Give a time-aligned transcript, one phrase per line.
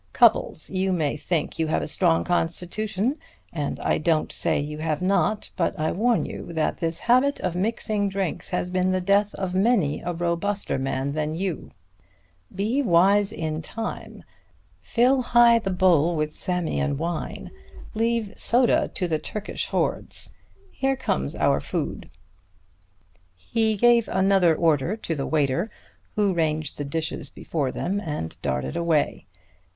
[0.13, 3.17] Cupples, you may think you have a strong constitution,
[3.53, 7.55] and I don't say you have not, but I warn you that this habit of
[7.55, 11.69] mixing drinks has been the death of many a robuster man than you.
[12.55, 14.23] Be wise in time.
[14.81, 17.51] Fill high the bowl with Samian wine;
[17.93, 20.33] leave soda to the Turkish hordes.
[20.71, 22.09] Here comes our food."
[23.35, 25.69] He gave another order to the waiter,
[26.15, 29.27] who ranged the dishes before them and darted away.